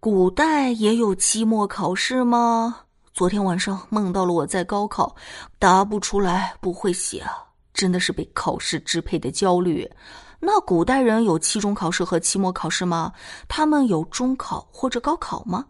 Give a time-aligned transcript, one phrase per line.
[0.00, 2.82] 古代也有期末考试吗？
[3.12, 5.16] 昨天晚上梦到了我在高考，
[5.58, 7.26] 答不出来，不会写，
[7.74, 9.90] 真的是被考试支配的焦虑。
[10.38, 13.12] 那古代人有期中考试和期末考试吗？
[13.48, 15.66] 他们有中考或者高考吗？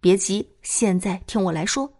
[0.00, 1.92] 别急，现在听我来说。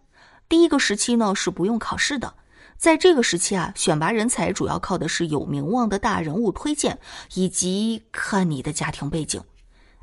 [0.47, 2.33] 第一个时期呢是不用考试的，
[2.77, 6.97] 在这个时期啊，选拔人才主要靠的是有名望的大人物推荐，
[7.33, 9.43] 以及看你的家庭背景。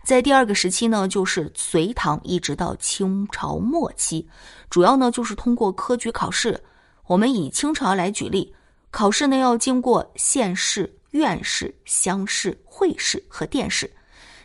[0.07, 4.25] 在第二个时期呢，就是隋唐一直到清朝末期，
[4.71, 6.63] 主要呢就是通过科举考试。
[7.09, 8.55] 我们以清朝来举例，
[8.93, 13.93] 考试呢要经过县试、院试、乡试、会试和殿试。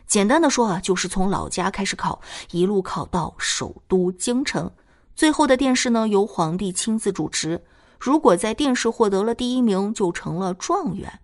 [0.07, 2.19] 简单的说啊，就是从老家开始考，
[2.49, 4.67] 一路考到首都京城。
[5.15, 7.63] 最后的殿试呢由皇帝亲自主持，
[7.99, 11.19] 如果在殿试获得了第一名，就成了状元。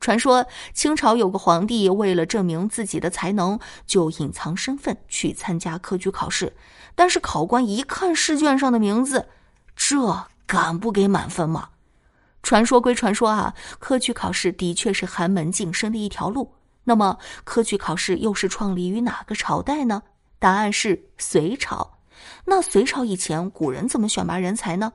[0.00, 6.54] 传说清朝有个皇帝为了证明自己的才能，就隐藏身份去参加科举考试。
[6.94, 9.28] 但是考官一看试卷上的名字，
[9.74, 11.70] 这敢不给满分吗？
[12.42, 16.54] 传说归传说啊，科举考试的确是寒门晋升的一条路。
[16.84, 20.04] 那么，科举考试又是创立于哪个朝代呢？
[20.38, 21.98] 答案是隋朝。
[22.44, 24.92] 那隋朝以前，古人怎么选拔人才呢？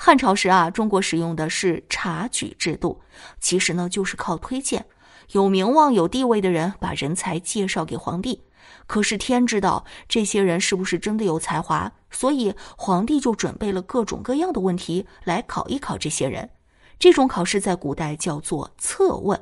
[0.00, 3.00] 汉朝时啊，中国使用的是察举制度，
[3.40, 4.86] 其实呢就是靠推荐，
[5.32, 8.40] 有名望、有地位的人把人才介绍给皇帝。
[8.86, 16.48] 可是天知道这些人是不是真的有才华，所以皇帝就准备了各种各样的问题来考一考这些人。
[16.96, 19.38] 这种考试在古代叫做测问。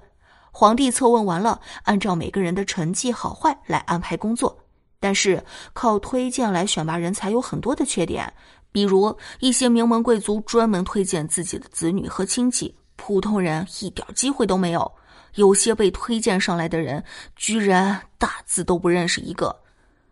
[0.52, 4.58] 皇帝测问完了，按照每个人的成绩好坏来安排工作。
[4.98, 8.32] 但是靠推荐来选拔人才有很多的缺点。
[8.76, 14.92] 比如一些名门贵族专门推荐自己的子女和亲戚，普通人一点机会都没有。
[15.36, 17.02] 有些被推荐上来的人，
[17.36, 19.58] 居然大字都不认识一个。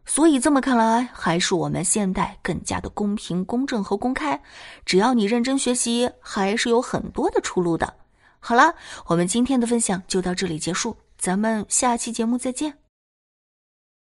[0.07, 4.43] 所以这么看来，还是我们现代更加的公平、公正和公开。
[4.87, 7.93] 只要你认真学习，还是有很多的出路的。
[8.41, 12.84] 好了，我们今天的分享就到这里结束，咱们下期节目再见。